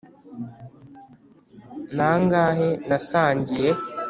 nangahe 1.95 2.69
nasangiye, 2.87 3.69